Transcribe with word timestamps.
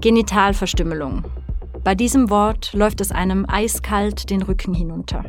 Genitalverstümmelung. 0.00 1.24
Bei 1.82 1.96
diesem 1.96 2.30
Wort 2.30 2.72
läuft 2.72 3.00
es 3.00 3.10
einem 3.10 3.44
eiskalt 3.48 4.30
den 4.30 4.42
Rücken 4.42 4.72
hinunter. 4.72 5.24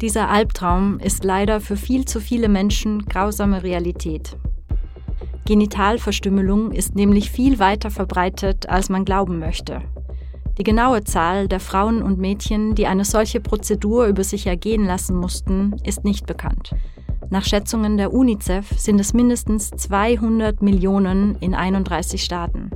Dieser 0.00 0.28
Albtraum 0.28 0.98
ist 0.98 1.22
leider 1.22 1.60
für 1.60 1.76
viel 1.76 2.04
zu 2.04 2.18
viele 2.18 2.48
Menschen 2.48 3.04
grausame 3.06 3.62
Realität. 3.62 4.36
Genitalverstümmelung 5.44 6.72
ist 6.72 6.96
nämlich 6.96 7.30
viel 7.30 7.60
weiter 7.60 7.92
verbreitet, 7.92 8.68
als 8.68 8.88
man 8.88 9.04
glauben 9.04 9.38
möchte. 9.38 9.80
Die 10.58 10.64
genaue 10.64 11.04
Zahl 11.04 11.46
der 11.46 11.60
Frauen 11.60 12.02
und 12.02 12.18
Mädchen, 12.18 12.74
die 12.74 12.88
eine 12.88 13.04
solche 13.04 13.40
Prozedur 13.40 14.06
über 14.06 14.24
sich 14.24 14.48
ergehen 14.48 14.86
lassen 14.86 15.16
mussten, 15.16 15.76
ist 15.84 16.02
nicht 16.02 16.26
bekannt. 16.26 16.74
Nach 17.30 17.44
Schätzungen 17.44 17.96
der 17.96 18.12
UNICEF 18.12 18.76
sind 18.76 18.98
es 18.98 19.14
mindestens 19.14 19.70
200 19.70 20.62
Millionen 20.62 21.36
in 21.36 21.54
31 21.54 22.24
Staaten. 22.24 22.72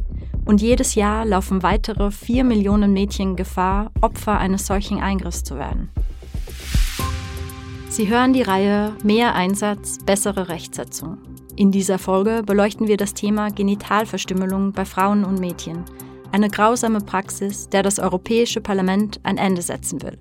Und 0.49 0.63
jedes 0.63 0.95
Jahr 0.95 1.27
laufen 1.27 1.63
weitere 1.63 2.11
4 2.11 2.43
Millionen 2.43 2.95
Mädchen 2.95 3.37
Gefahr, 3.37 3.93
Opfer 4.01 4.39
eines 4.39 4.67
solchen 4.67 4.99
Eingriffs 4.99 5.45
zu 5.45 5.57
werden. 5.59 5.91
Sie 7.91 8.09
hören 8.09 8.33
die 8.33 8.41
Reihe 8.41 8.97
Mehr 9.05 9.35
Einsatz, 9.35 9.99
bessere 10.07 10.49
Rechtsetzung. 10.49 11.19
In 11.55 11.71
dieser 11.71 11.99
Folge 11.99 12.43
beleuchten 12.47 12.89
wir 12.89 12.97
das 12.97 13.13
Thema 13.13 13.51
Genitalverstümmelung 13.51 14.73
bei 14.73 14.87
Frauen 14.87 15.23
und 15.25 15.39
Mädchen, 15.39 15.85
eine 16.33 16.49
grausame 16.49 17.03
Praxis, 17.03 17.69
der 17.69 17.83
das 17.83 17.99
Europäische 17.99 18.63
Parlament 18.63 19.21
ein 19.25 19.37
Ende 19.37 19.61
setzen 19.61 20.01
will. 20.01 20.17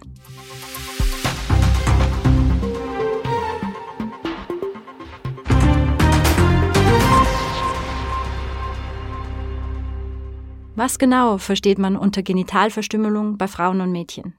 Was 10.78 11.00
genau 11.00 11.40
versteht 11.40 11.80
man 11.80 11.98
unter 11.98 12.22
Genitalverstümmelung 12.22 13.40
bei 13.40 13.48
Frauen 13.48 13.82
und 13.82 13.92
Mädchen? 13.92 14.36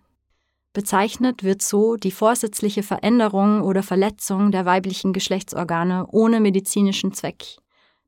Bezeichnet 0.73 1.43
wird 1.43 1.62
so 1.62 1.97
die 1.97 2.12
vorsätzliche 2.12 2.85
Veränderung 2.85 3.62
oder 3.62 3.83
Verletzung 3.83 4.53
der 4.53 4.65
weiblichen 4.65 5.12
Geschlechtsorgane 5.12 6.07
ohne 6.12 6.39
medizinischen 6.39 7.12
Zweck. 7.12 7.57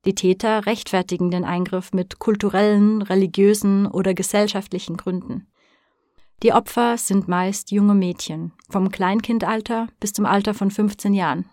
Die 0.04 0.14
Täter 0.14 0.64
rechtfertigen 0.66 1.32
den 1.32 1.44
Eingriff 1.44 1.92
mit 1.92 2.20
kulturellen, 2.20 3.02
religiösen 3.02 3.88
oder 3.88 4.14
gesellschaftlichen 4.14 4.97
Gründen. 4.97 5.48
Die 6.44 6.52
Opfer 6.52 6.98
sind 6.98 7.26
meist 7.26 7.72
junge 7.72 7.94
Mädchen, 7.94 8.52
vom 8.69 8.92
Kleinkindalter 8.92 9.88
bis 9.98 10.12
zum 10.12 10.24
Alter 10.24 10.54
von 10.54 10.70
15 10.70 11.14
Jahren. 11.14 11.50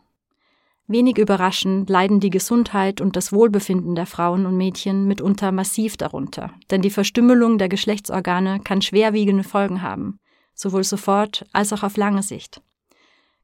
Wenig 0.90 1.18
überraschend 1.18 1.90
leiden 1.90 2.22
die 2.22 2.30
Gesundheit 2.30 3.02
und 3.02 3.18
das 3.18 3.34
Wohlbefinden 3.34 3.94
der 3.94 4.06
Frauen 4.06 4.46
und 4.46 4.56
Mädchen 4.56 5.06
mitunter 5.06 5.52
massiv 5.52 5.98
darunter, 5.98 6.54
denn 6.72 6.82
die 6.82 6.90
Verstümmelung 6.90 7.58
der 7.58 7.68
Geschlechtsorgane 7.68 8.62
kann 8.62 8.82
schwerwiegende 8.82 9.44
Folgen 9.44 9.82
haben, 9.82 10.20
sowohl 10.54 10.86
sofort 10.86 11.46
als 11.52 11.74
auch 11.74 11.84
auf 11.84 11.98
lange 11.98 12.24
Sicht. 12.24 12.62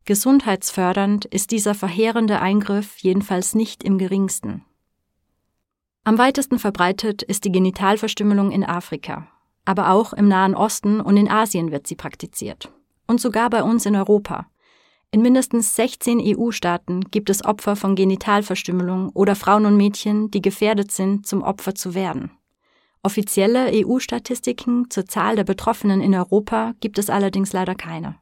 Gesundheitsfördernd 0.05 1.25
ist 1.25 1.51
dieser 1.51 1.75
verheerende 1.75 2.39
Eingriff 2.39 2.99
jedenfalls 2.99 3.55
nicht 3.55 3.83
im 3.83 3.97
geringsten. 3.97 4.63
Am 6.05 6.17
weitesten 6.17 6.59
verbreitet 6.59 7.23
ist 7.23 7.43
die 7.43 7.51
Genitalverstümmelung 7.51 8.51
in 8.51 8.63
Afrika, 8.63 9.27
aber 9.65 9.91
auch 9.91 10.13
im 10.13 10.29
Nahen 10.29 10.55
Osten 10.55 11.01
und 11.01 11.17
in 11.17 11.29
Asien 11.29 11.71
wird 11.71 11.87
sie 11.87 11.95
praktiziert. 11.95 12.71
Und 13.05 13.19
sogar 13.19 13.49
bei 13.49 13.63
uns 13.63 13.85
in 13.85 13.97
Europa. 13.97 14.47
In 15.13 15.21
mindestens 15.21 15.75
16 15.75 16.19
EU-Staaten 16.19 17.01
gibt 17.11 17.29
es 17.29 17.45
Opfer 17.45 17.75
von 17.75 17.93
Genitalverstümmelung 17.93 19.09
oder 19.09 19.35
Frauen 19.35 19.67
und 19.67 19.77
Mädchen, 19.77 20.31
die 20.31 20.41
gefährdet 20.41 20.91
sind, 20.91 21.27
zum 21.27 21.43
Opfer 21.43 21.75
zu 21.75 21.93
werden. 21.93 22.31
Offizielle 23.03 23.69
EU-Statistiken 23.71 24.89
zur 24.89 25.05
Zahl 25.05 25.35
der 25.35 25.43
Betroffenen 25.43 26.01
in 26.01 26.15
Europa 26.15 26.73
gibt 26.79 26.97
es 26.97 27.11
allerdings 27.11 27.53
leider 27.53 27.75
keine. 27.75 28.15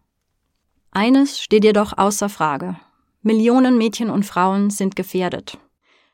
Eines 0.91 1.39
steht 1.39 1.63
jedoch 1.63 1.97
außer 1.97 2.27
Frage. 2.27 2.75
Millionen 3.21 3.77
Mädchen 3.77 4.09
und 4.09 4.25
Frauen 4.25 4.69
sind 4.69 4.97
gefährdet. 4.97 5.59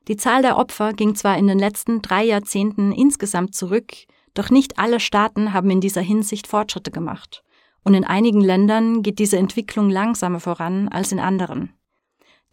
Die 0.08 0.16
Zahl 0.16 0.44
der 0.44 0.58
Opfer 0.58 0.94
ging 0.94 1.16
zwar 1.16 1.40
in 1.40 1.48
den 1.48 1.58
letzten 1.58 2.04
drei 2.04 2.24
Jahrzehnten 2.24 2.92
insgesamt 2.92 3.56
zurück, 3.56 3.94
doch 4.36 4.52
nicht 4.52 4.78
alle 4.78 5.00
Staaten 5.00 5.54
haben 5.54 5.72
in 5.72 5.82
dieser 5.82 6.02
Hinsicht 6.02 6.46
Fortschritte 6.46 6.92
gemacht 6.92 7.44
und 7.88 7.94
in 7.94 8.04
einigen 8.04 8.42
Ländern 8.42 9.02
geht 9.02 9.18
diese 9.18 9.38
Entwicklung 9.38 9.90
langsamer 9.90 10.42
voran 10.42 10.90
als 10.90 11.14
in 11.14 11.22
anderen. 11.22 11.72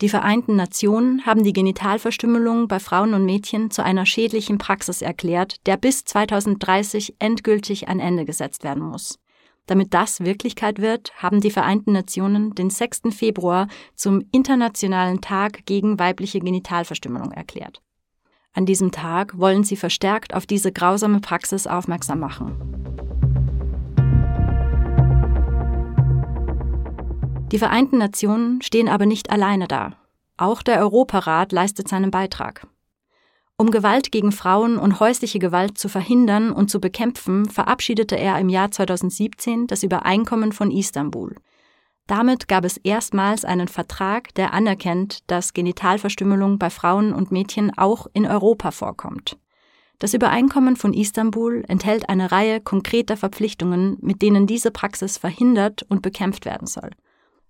Die 0.00 0.09
Vereinten 0.09 0.55
Nationen 0.55 1.27
haben 1.27 1.43
die 1.43 1.53
Genitalverstümmelung 1.53 2.69
bei 2.69 2.78
Frauen 2.78 3.15
und 3.15 3.25
Mädchen 3.25 3.72
zu 3.72 3.83
einer 3.83 4.06
schädlichen 4.06 4.59
Praxis 4.59 5.03
erklärt, 5.03 5.56
der 5.67 5.77
bis 5.77 6.05
2030 6.05 7.17
endgültig 7.19 7.89
ein 7.89 7.99
Ende 7.99 8.25
gesetzt 8.25 8.62
werden 8.62 8.84
muss. 8.84 9.19
Damit 9.67 9.93
das 9.93 10.21
Wirklichkeit 10.21 10.81
wird, 10.81 11.12
haben 11.21 11.41
die 11.41 11.51
Vereinten 11.51 11.91
Nationen 11.91 12.55
den 12.55 12.71
6. 12.71 13.03
Februar 13.11 13.66
zum 13.97 14.22
Internationalen 14.31 15.21
Tag 15.21 15.66
gegen 15.66 15.99
weibliche 15.99 16.39
Genitalverstümmelung 16.39 17.33
erklärt. 17.33 17.83
An 18.53 18.66
diesem 18.66 18.93
Tag 18.93 19.37
wollen 19.37 19.65
sie 19.65 19.77
verstärkt 19.77 20.33
auf 20.33 20.47
diese 20.47 20.71
grausame 20.71 21.19
Praxis 21.19 21.66
aufmerksam 21.66 22.21
machen. 22.21 22.74
Die 27.54 27.60
Vereinten 27.60 27.98
Nationen 27.98 28.60
stehen 28.62 28.88
aber 28.88 29.06
nicht 29.06 29.31
alleine 29.31 29.69
da. 29.69 29.92
Auch 30.37 30.60
der 30.60 30.81
Europarat 30.81 31.53
leistet 31.53 31.87
seinen 31.87 32.10
Beitrag. 32.10 32.66
Um 33.56 33.70
Gewalt 33.70 34.10
gegen 34.10 34.32
Frauen 34.32 34.76
und 34.76 34.98
häusliche 34.98 35.38
Gewalt 35.38 35.78
zu 35.78 35.88
verhindern 35.88 36.50
und 36.50 36.69
zu 36.69 36.81
bekämpfen, 36.81 37.48
verabschiedete 37.48 38.16
er 38.16 38.41
im 38.41 38.48
Jahr 38.48 38.72
2017 38.72 39.69
das 39.69 39.84
Übereinkommen 39.84 40.50
von 40.50 40.72
Istanbul. 40.72 41.37
Damit 42.09 42.48
gab 42.48 42.65
es 42.65 42.76
erstmals 42.78 43.44
einen 43.44 43.69
Vertrag, 43.69 44.34
der 44.34 44.53
anerkennt, 44.53 45.21
dass 45.28 45.53
Genitalverstümmelung 45.53 46.59
bei 46.59 46.71
Frauen 46.71 47.12
und 47.12 47.31
Mädchen 47.31 47.71
auch 47.78 48.09
in 48.15 48.26
Europa 48.26 48.72
vorkommt. 48.72 49.38
Das 50.00 50.12
Übereinkommen 50.12 50.75
von 50.75 50.92
Istanbul 50.92 51.62
enthält 51.69 52.09
eine 52.09 52.32
Reihe 52.32 52.60
konkreter 52.60 53.16
Verpflichtungen, 53.16 53.97
mit 54.00 54.22
denen 54.22 54.48
diese 54.48 54.72
Praxis 54.72 55.19
verhindert 55.19 55.84
und 55.84 56.03
bekämpft 56.03 56.47
werden 56.47 56.66
soll. 56.66 56.91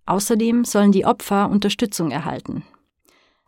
Außerdem 0.07 0.65
sollen 0.65 0.93
die 0.93 1.07
Opfer 1.07 1.51
Unterstützung 1.51 2.11
erhalten. 2.11 2.65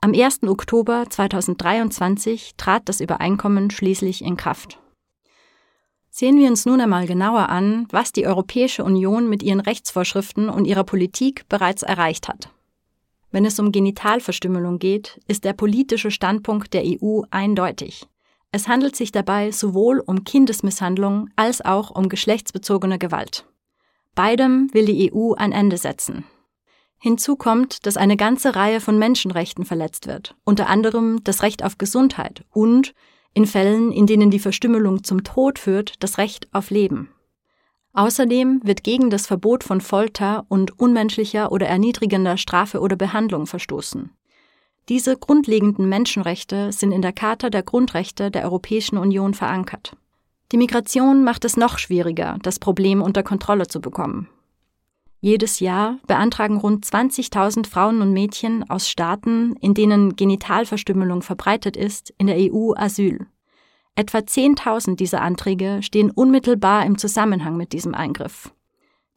Am 0.01 0.13
1. 0.13 0.45
Oktober 0.45 1.05
2023 1.09 2.55
trat 2.57 2.89
das 2.89 3.01
Übereinkommen 3.01 3.71
schließlich 3.71 4.23
in 4.23 4.37
Kraft. 4.37 4.79
Sehen 6.11 6.39
wir 6.39 6.49
uns 6.49 6.65
nun 6.65 6.81
einmal 6.81 7.07
genauer 7.07 7.51
an, 7.51 7.87
was 7.91 8.13
die 8.13 8.27
Europäische 8.27 8.85
Union 8.85 9.29
mit 9.29 9.43
ihren 9.43 9.61
Rechtsvorschriften 9.61 10.49
und 10.49 10.65
ihrer 10.65 10.85
Politik 10.85 11.47
bereits 11.49 11.83
erreicht 11.83 12.29
hat. 12.29 12.51
Wenn 13.31 13.45
es 13.45 13.59
um 13.59 13.73
Genitalverstümmelung 13.73 14.79
geht, 14.79 15.21
ist 15.29 15.45
der 15.45 15.53
politische 15.53 16.11
Standpunkt 16.11 16.73
der 16.73 16.85
EU 16.87 17.23
eindeutig. 17.31 18.07
Es 18.51 18.69
handelt 18.69 18.97
sich 18.97 19.13
dabei 19.13 19.51
sowohl 19.51 20.01
um 20.01 20.25
Kindesmisshandlung 20.25 21.29
als 21.37 21.63
auch 21.63 21.91
um 21.91 22.09
geschlechtsbezogene 22.09 22.99
Gewalt. 22.99 23.45
Beidem 24.15 24.73
will 24.73 24.87
die 24.87 25.13
EU 25.13 25.35
ein 25.35 25.53
Ende 25.53 25.77
setzen. 25.77 26.25
Hinzu 26.99 27.37
kommt, 27.37 27.87
dass 27.87 27.97
eine 27.97 28.17
ganze 28.17 28.57
Reihe 28.57 28.81
von 28.81 28.99
Menschenrechten 28.99 29.65
verletzt 29.65 30.07
wird, 30.07 30.35
unter 30.45 30.69
anderem 30.69 31.23
das 31.25 31.43
Recht 31.43 31.63
auf 31.63 31.79
Gesundheit 31.79 32.45
und, 32.51 32.95
in 33.35 33.47
Fällen, 33.47 33.93
in 33.93 34.07
denen 34.07 34.31
die 34.31 34.39
Verstümmelung 34.39 35.05
zum 35.05 35.23
Tod 35.23 35.59
führt, 35.59 36.03
das 36.03 36.19
Recht 36.19 36.49
auf 36.53 36.71
Leben. 36.71 37.11
Außerdem 37.93 38.61
wird 38.65 38.85
gegen 38.85 39.09
das 39.09 39.27
Verbot 39.27 39.65
von 39.65 39.81
Folter 39.81 40.45
und 40.49 40.79
unmenschlicher 40.79 41.51
oder 41.51 41.67
erniedrigender 41.67 42.37
Strafe 42.37 42.81
oder 42.81 42.97
Behandlung 42.97 43.47
verstoßen. 43.47 44.11
Diese 44.89 45.17
grundlegenden 45.17 45.89
Menschenrechte 45.89 46.73
sind 46.73 46.93
in 46.93 47.03
der 47.03 47.13
Charta 47.13 47.51
der 47.51 47.63
Grundrechte 47.63 48.31
der 48.31 48.45
Europäischen 48.45 48.99
Union 48.99 49.35
verankert. 49.35 49.97
Die 50.53 50.59
Migration 50.59 51.25
macht 51.25 51.45
es 51.45 51.57
noch 51.57 51.79
schwieriger, 51.79 52.39
das 52.43 52.59
Problem 52.59 53.03
unter 53.03 53.23
Kontrolle 53.23 53.67
zu 53.67 53.81
bekommen. 53.81 54.29
Jedes 55.21 55.61
Jahr 55.61 55.99
beantragen 56.07 56.59
rund 56.59 56.85
20.000 56.85 57.67
Frauen 57.67 58.03
und 58.03 58.13
Mädchen 58.13 58.69
aus 58.69 58.89
Staaten, 58.89 59.57
in 59.61 59.75
denen 59.75 60.15
Genitalverstümmelung 60.15 61.23
verbreitet 61.23 61.77
ist, 61.77 62.15
in 62.19 62.27
der 62.27 62.37
EU 62.39 62.75
Asyl. 62.77 63.27
Etwa 63.95 64.19
10.000 64.19 64.97
dieser 64.97 65.23
Anträge 65.23 65.81
stehen 65.83 66.11
unmittelbar 66.11 66.85
im 66.85 66.99
Zusammenhang 66.99 67.57
mit 67.57 67.73
diesem 67.73 67.95
Eingriff. 67.95 68.53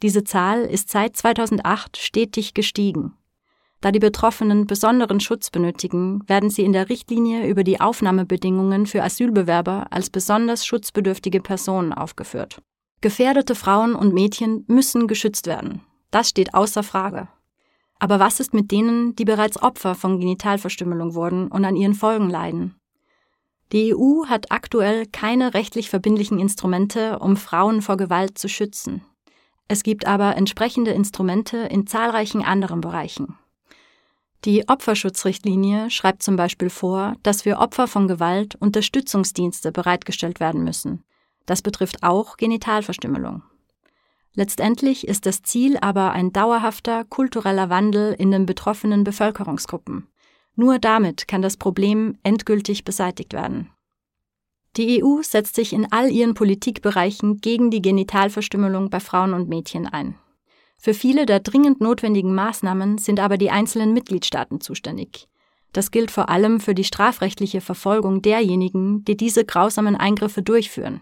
Diese 0.01 0.23
Zahl 0.23 0.61
ist 0.61 0.89
seit 0.89 1.17
2008 1.17 1.97
stetig 1.97 2.53
gestiegen. 2.53 3.13
Da 3.81 3.91
die 3.91 3.99
Betroffenen 3.99 4.67
besonderen 4.67 5.19
Schutz 5.19 5.51
benötigen, 5.51 6.21
werden 6.27 6.49
sie 6.49 6.63
in 6.63 6.73
der 6.73 6.89
Richtlinie 6.89 7.47
über 7.47 7.63
die 7.63 7.81
Aufnahmebedingungen 7.81 8.85
für 8.85 9.03
Asylbewerber 9.03 9.87
als 9.91 10.09
besonders 10.09 10.65
schutzbedürftige 10.65 11.41
Personen 11.41 11.93
aufgeführt. 11.93 12.61
Gefährdete 13.01 13.55
Frauen 13.55 13.95
und 13.95 14.13
Mädchen 14.13 14.65
müssen 14.67 15.07
geschützt 15.07 15.47
werden. 15.47 15.81
Das 16.11 16.29
steht 16.29 16.53
außer 16.53 16.83
Frage. 16.83 17.27
Aber 17.99 18.19
was 18.19 18.39
ist 18.39 18.53
mit 18.53 18.71
denen, 18.71 19.15
die 19.15 19.25
bereits 19.25 19.61
Opfer 19.61 19.93
von 19.93 20.19
Genitalverstümmelung 20.19 21.13
wurden 21.13 21.49
und 21.49 21.65
an 21.65 21.75
ihren 21.75 21.93
Folgen 21.93 22.29
leiden? 22.29 22.75
Die 23.71 23.93
EU 23.93 24.25
hat 24.25 24.51
aktuell 24.51 25.05
keine 25.05 25.53
rechtlich 25.53 25.89
verbindlichen 25.89 26.39
Instrumente, 26.39 27.19
um 27.19 27.37
Frauen 27.37 27.81
vor 27.81 27.97
Gewalt 27.97 28.37
zu 28.37 28.47
schützen. 28.47 29.05
Es 29.67 29.83
gibt 29.83 30.07
aber 30.07 30.35
entsprechende 30.35 30.91
Instrumente 30.91 31.57
in 31.57 31.85
zahlreichen 31.85 32.43
anderen 32.43 32.81
Bereichen. 32.81 33.37
Die 34.45 34.67
Opferschutzrichtlinie 34.67 35.91
schreibt 35.91 36.23
zum 36.23 36.37
Beispiel 36.37 36.69
vor, 36.69 37.15
dass 37.21 37.43
für 37.43 37.57
Opfer 37.57 37.87
von 37.87 38.07
Gewalt 38.07 38.55
Unterstützungsdienste 38.55 39.71
bereitgestellt 39.71 40.39
werden 40.39 40.63
müssen. 40.63 41.03
Das 41.45 41.61
betrifft 41.61 42.01
auch 42.01 42.37
Genitalverstümmelung. 42.37 43.43
Letztendlich 44.35 45.07
ist 45.07 45.25
das 45.25 45.41
Ziel 45.41 45.77
aber 45.81 46.11
ein 46.11 46.31
dauerhafter 46.31 47.03
kultureller 47.03 47.69
Wandel 47.69 48.13
in 48.13 48.31
den 48.31 48.45
betroffenen 48.45 49.03
Bevölkerungsgruppen. 49.03 50.07
Nur 50.55 50.79
damit 50.79 51.27
kann 51.27 51.41
das 51.41 51.57
Problem 51.57 52.17
endgültig 52.23 52.83
beseitigt 52.83 53.33
werden. 53.33 53.71
Die 54.77 55.03
EU 55.03 55.21
setzt 55.23 55.55
sich 55.55 55.73
in 55.73 55.91
all 55.91 56.11
ihren 56.11 56.35
Politikbereichen 56.35 57.37
gegen 57.37 57.71
die 57.71 57.81
Genitalverstümmelung 57.81 58.89
bei 58.89 58.99
Frauen 58.99 59.33
und 59.33 59.49
Mädchen 59.49 59.87
ein. 59.87 60.15
Für 60.77 60.93
viele 60.93 61.25
der 61.25 61.39
dringend 61.39 61.81
notwendigen 61.81 62.33
Maßnahmen 62.35 62.97
sind 62.99 63.19
aber 63.19 63.37
die 63.37 63.51
einzelnen 63.51 63.93
Mitgliedstaaten 63.93 64.61
zuständig. 64.61 65.27
Das 65.73 65.91
gilt 65.91 66.11
vor 66.11 66.29
allem 66.29 66.59
für 66.59 66.73
die 66.73 66.83
strafrechtliche 66.83 67.61
Verfolgung 67.61 68.21
derjenigen, 68.21 69.03
die 69.03 69.17
diese 69.17 69.45
grausamen 69.45 69.95
Eingriffe 69.95 70.41
durchführen. 70.41 71.01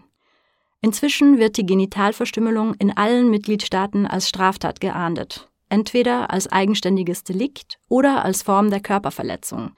Inzwischen 0.80 1.38
wird 1.38 1.56
die 1.56 1.66
Genitalverstümmelung 1.66 2.74
in 2.74 2.96
allen 2.96 3.30
Mitgliedstaaten 3.30 4.06
als 4.06 4.28
Straftat 4.28 4.80
geahndet, 4.80 5.50
entweder 5.68 6.30
als 6.30 6.46
eigenständiges 6.46 7.24
Delikt 7.24 7.78
oder 7.88 8.24
als 8.24 8.42
Form 8.42 8.70
der 8.70 8.80
Körperverletzung. 8.80 9.72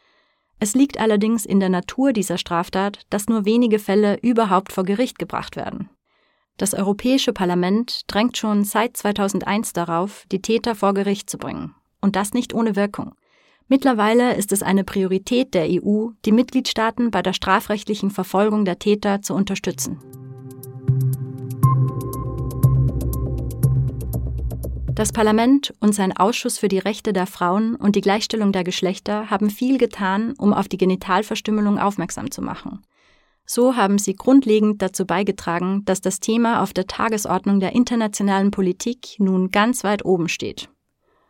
Es 0.58 0.74
liegt 0.74 1.00
allerdings 1.00 1.46
in 1.46 1.58
der 1.58 1.70
Natur 1.70 2.12
dieser 2.12 2.36
Straftat, 2.36 3.06
dass 3.08 3.28
nur 3.28 3.46
wenige 3.46 3.78
Fälle 3.78 4.18
überhaupt 4.20 4.72
vor 4.72 4.84
Gericht 4.84 5.18
gebracht 5.18 5.56
werden. 5.56 5.88
Das 6.58 6.74
Europäische 6.74 7.32
Parlament 7.32 8.02
drängt 8.06 8.36
schon 8.36 8.64
seit 8.64 8.94
2001 8.94 9.72
darauf, 9.72 10.24
die 10.30 10.42
Täter 10.42 10.74
vor 10.74 10.92
Gericht 10.92 11.30
zu 11.30 11.38
bringen. 11.38 11.74
Und 12.02 12.14
das 12.14 12.34
nicht 12.34 12.52
ohne 12.52 12.76
Wirkung. 12.76 13.14
Mittlerweile 13.68 14.34
ist 14.34 14.52
es 14.52 14.62
eine 14.62 14.84
Priorität 14.84 15.54
der 15.54 15.66
EU, 15.70 16.08
die 16.26 16.32
Mitgliedstaaten 16.32 17.10
bei 17.10 17.22
der 17.22 17.32
strafrechtlichen 17.32 18.10
Verfolgung 18.10 18.66
der 18.66 18.78
Täter 18.78 19.22
zu 19.22 19.32
unterstützen. 19.32 20.19
Das 24.94 25.12
Parlament 25.12 25.72
und 25.80 25.94
sein 25.94 26.16
Ausschuss 26.16 26.58
für 26.58 26.68
die 26.68 26.78
Rechte 26.78 27.12
der 27.12 27.26
Frauen 27.26 27.76
und 27.76 27.96
die 27.96 28.00
Gleichstellung 28.00 28.52
der 28.52 28.64
Geschlechter 28.64 29.30
haben 29.30 29.48
viel 29.48 29.78
getan, 29.78 30.34
um 30.36 30.52
auf 30.52 30.68
die 30.68 30.76
Genitalverstümmelung 30.78 31.78
aufmerksam 31.78 32.30
zu 32.30 32.42
machen. 32.42 32.82
So 33.46 33.76
haben 33.76 33.98
sie 33.98 34.14
grundlegend 34.14 34.82
dazu 34.82 35.06
beigetragen, 35.06 35.84
dass 35.84 36.00
das 36.00 36.20
Thema 36.20 36.62
auf 36.62 36.72
der 36.72 36.86
Tagesordnung 36.86 37.60
der 37.60 37.72
internationalen 37.72 38.50
Politik 38.50 39.16
nun 39.18 39.50
ganz 39.50 39.84
weit 39.84 40.04
oben 40.04 40.28
steht. 40.28 40.68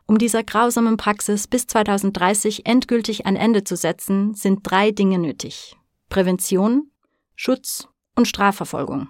Um 0.06 0.18
dieser 0.18 0.42
grausamen 0.42 0.96
Praxis 0.96 1.46
bis 1.46 1.66
2030 1.66 2.66
endgültig 2.66 3.26
ein 3.26 3.36
Ende 3.36 3.62
zu 3.62 3.76
setzen, 3.76 4.34
sind 4.34 4.60
drei 4.64 4.90
Dinge 4.90 5.18
nötig. 5.18 5.76
Prävention, 6.08 6.90
Schutz 7.36 7.88
und 8.16 8.26
Strafverfolgung. 8.26 9.08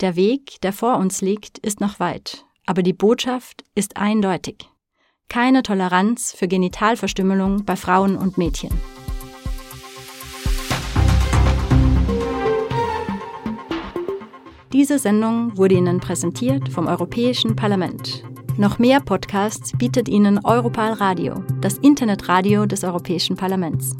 Der 0.00 0.16
Weg, 0.16 0.60
der 0.60 0.72
vor 0.72 0.98
uns 0.98 1.20
liegt, 1.20 1.58
ist 1.58 1.80
noch 1.80 1.98
weit, 2.00 2.44
aber 2.72 2.82
die 2.82 2.94
Botschaft 2.94 3.64
ist 3.74 3.98
eindeutig. 3.98 4.66
Keine 5.28 5.62
Toleranz 5.62 6.32
für 6.32 6.48
Genitalverstümmelung 6.48 7.66
bei 7.66 7.76
Frauen 7.76 8.16
und 8.16 8.38
Mädchen. 8.38 8.70
Diese 14.72 14.98
Sendung 14.98 15.58
wurde 15.58 15.74
Ihnen 15.74 16.00
präsentiert 16.00 16.70
vom 16.70 16.86
Europäischen 16.86 17.56
Parlament. 17.56 18.24
Noch 18.56 18.78
mehr 18.78 19.00
Podcasts 19.00 19.76
bietet 19.76 20.08
Ihnen 20.08 20.42
Europal 20.42 20.94
Radio, 20.94 21.44
das 21.60 21.76
Internetradio 21.76 22.64
des 22.64 22.84
Europäischen 22.84 23.36
Parlaments. 23.36 23.94